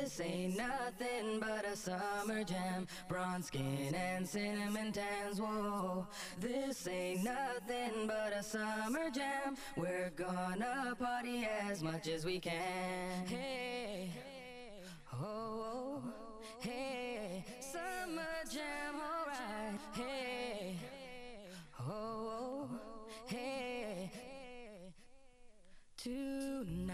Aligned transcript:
This 0.00 0.20
ain't 0.20 0.56
nothing 0.56 1.40
but 1.40 1.66
a 1.66 1.76
summer 1.76 2.42
jam. 2.42 2.86
Bronze 3.06 3.46
skin 3.48 3.94
and 3.94 4.26
cinnamon 4.26 4.92
tans. 4.92 5.40
Whoa, 5.40 6.06
this 6.38 6.88
ain't 6.88 7.22
nothing 7.22 8.06
but 8.06 8.32
a 8.32 8.42
summer 8.42 9.10
jam. 9.10 9.56
We're 9.76 10.10
gonna 10.16 10.96
party 10.98 11.46
as 11.68 11.82
much 11.82 12.08
as 12.08 12.24
we 12.24 12.38
can. 12.38 13.26
Hey, 13.26 14.10
oh, 15.12 15.22
oh. 15.22 16.02
hey, 16.60 17.44
summer 17.60 18.22
jam, 18.50 18.94
alright. 18.94 19.80
Hey, 19.92 20.76
oh, 21.78 21.88
oh. 21.90 22.68
hey. 23.26 24.10
Tonight, 26.02 26.89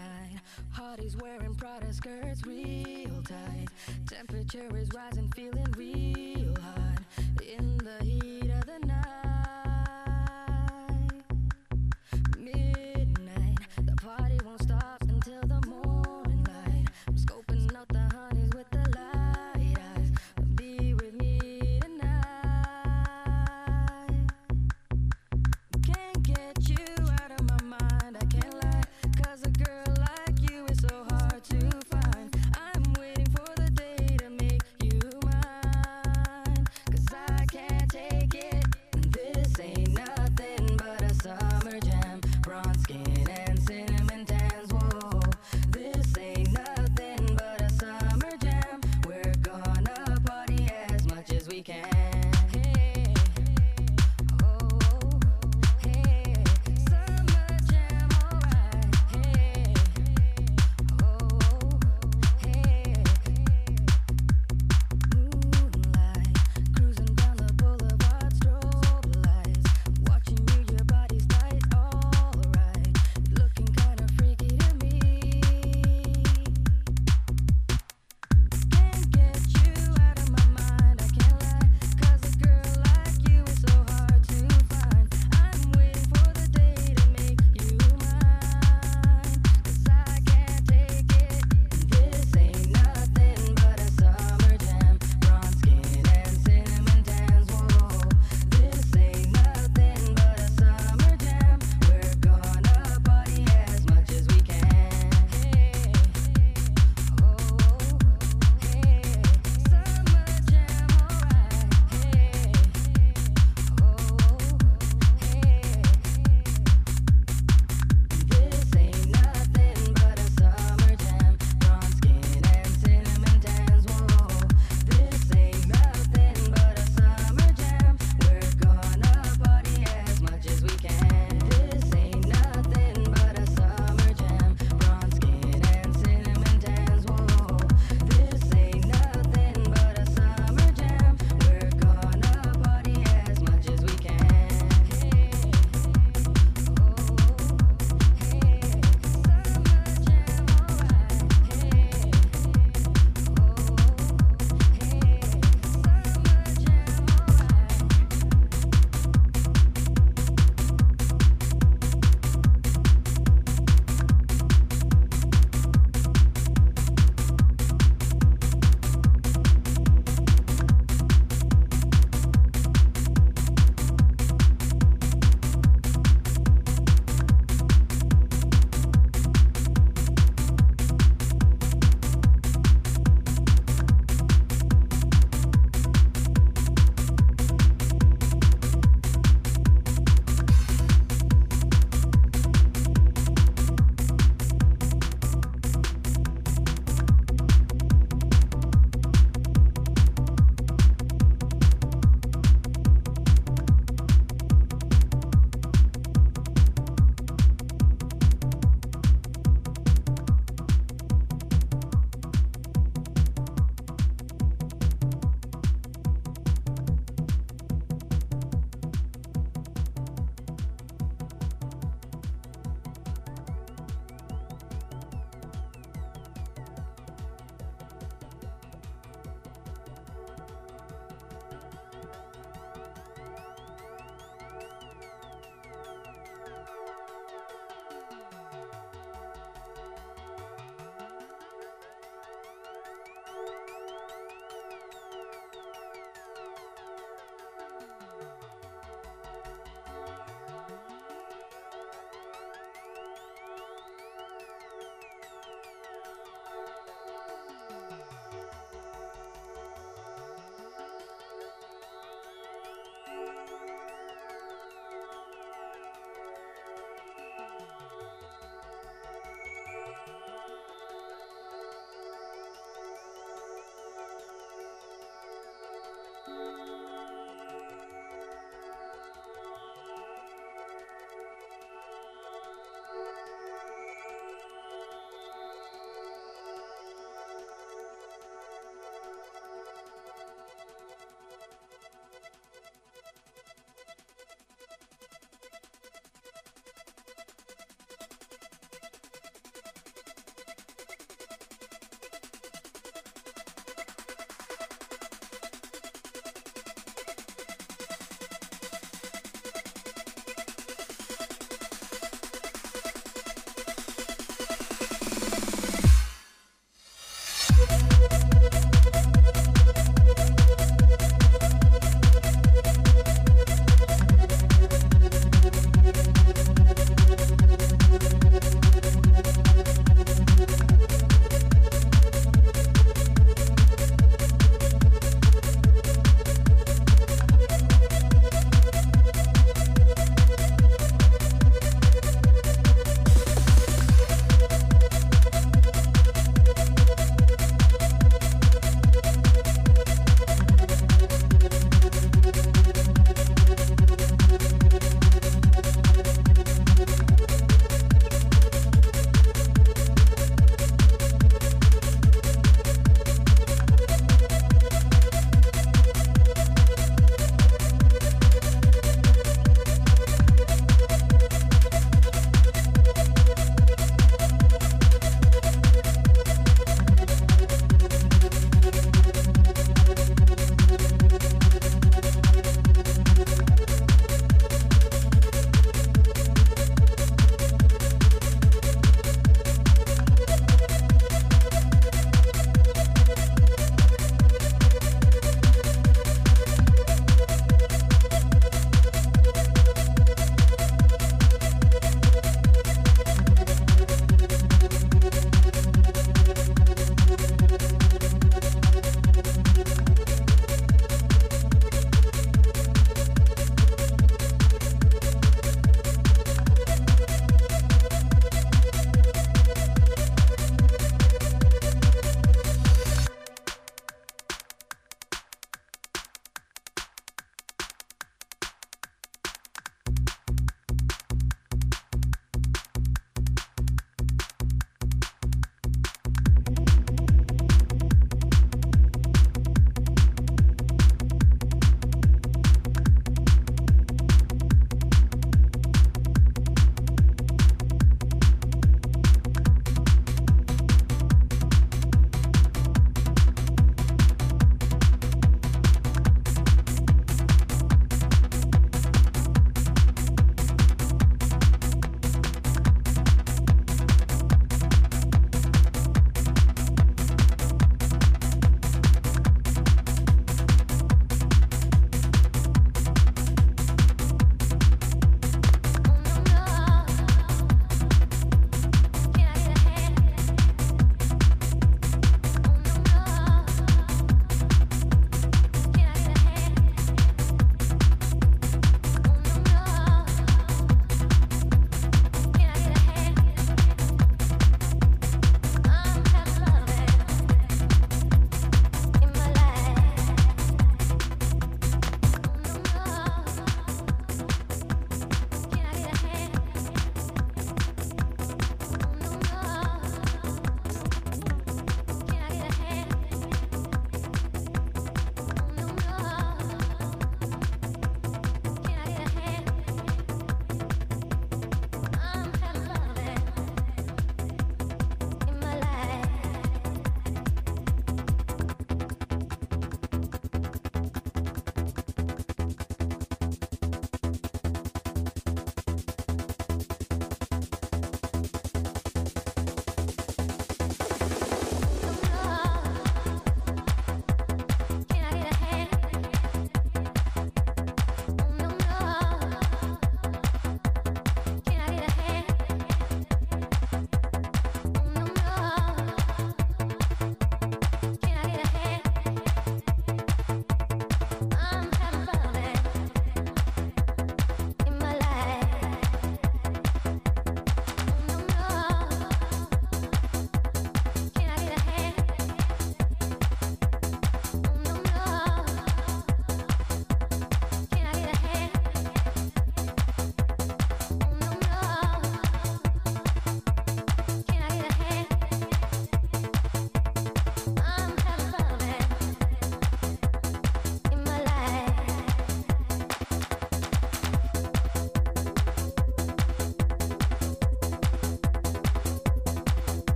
Hardy's 0.71 1.15
wearing 1.17 1.55
Prada 1.55 1.91
skirts 1.93 2.45
real 2.45 3.21
tight. 3.27 3.67
Temperature 4.07 4.75
is 4.77 4.89
rising, 4.93 5.29
feeling 5.35 5.71
real 5.77 6.55
hot 6.61 6.99
in 7.41 7.77
the 7.77 8.03
heat 8.03 8.16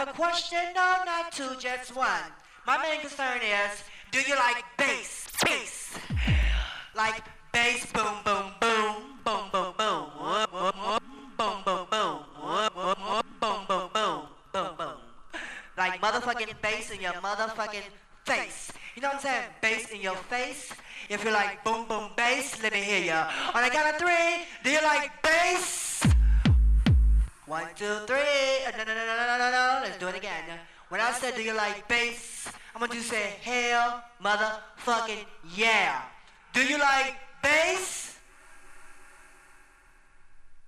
Have 0.00 0.08
a 0.08 0.12
question, 0.12 0.58
no, 0.74 0.94
not 1.04 1.30
two, 1.30 1.50
just 1.58 1.94
one. 1.94 2.32
My 2.66 2.78
main 2.78 3.00
concern 3.00 3.36
is, 3.42 3.84
do 4.10 4.18
you 4.20 4.34
like 4.34 4.64
bass? 4.78 5.28
Bass. 5.44 5.98
Like 6.96 7.22
bass, 7.52 7.84
boom, 7.92 8.16
boom, 8.24 8.44
boom, 8.60 8.96
boom, 9.24 9.50
boom, 9.52 9.74
boom, 9.76 10.06
boom, 11.36 11.56
boom, 11.66 11.86
boom, 11.90 12.18
whoop, 12.40 12.74
boom, 13.40 13.60
boom, 13.68 13.90
boom, 13.92 14.22
boom, 14.54 14.74
boom. 14.78 14.96
Like 15.76 16.00
motherfucking 16.00 16.54
bass 16.62 16.90
in 16.92 17.02
your 17.02 17.12
motherfucking 17.12 17.84
face. 18.24 18.72
You 18.96 19.02
know 19.02 19.08
what 19.08 19.16
I'm 19.16 19.20
saying? 19.20 19.48
Bass 19.60 19.90
in 19.90 20.00
your 20.00 20.16
face. 20.16 20.72
If 21.10 21.22
you 21.24 21.30
like 21.30 21.62
boom, 21.62 21.84
boom, 21.86 22.08
bass, 22.16 22.62
let 22.62 22.72
me 22.72 22.80
hear 22.80 23.04
ya. 23.04 23.28
On 23.54 23.62
the 23.62 23.68
count 23.68 23.94
of 23.94 24.00
three, 24.00 24.46
do 24.64 24.70
you 24.70 24.82
like 24.82 25.22
bass? 25.22 26.06
One, 27.50 27.66
two, 27.74 28.06
three. 28.06 28.62
Uh, 28.62 28.70
No, 28.78 28.84
no, 28.84 28.94
no, 28.94 29.04
no, 29.10 29.26
no, 29.26 29.36
no, 29.42 29.50
no. 29.50 29.80
Let's 29.82 29.98
do 29.98 30.06
it 30.06 30.14
again. 30.14 30.44
When 30.88 31.00
I 31.00 31.10
said, 31.10 31.34
do 31.34 31.42
you 31.42 31.52
like 31.52 31.88
bass? 31.88 32.46
I'm 32.72 32.80
gonna 32.80 33.00
say, 33.00 33.34
hell, 33.42 34.04
motherfucking 34.22 35.26
yeah. 35.56 36.02
Do 36.52 36.62
you 36.62 36.78
like 36.78 37.16
bass? 37.42 38.16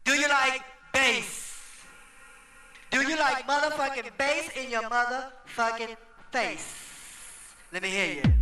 Do 0.03 0.13
you 0.15 0.27
like 0.27 0.63
bass? 0.93 1.87
Do 2.91 3.01
you 3.01 3.17
like 3.17 3.47
motherfucking 3.47 4.19
bass 4.19 4.51
in 4.57 4.69
your 4.69 4.83
motherfucking 4.83 5.95
face? 6.33 6.67
Let 7.73 7.83
me 7.83 7.91
hear 7.91 8.15
you. 8.17 8.42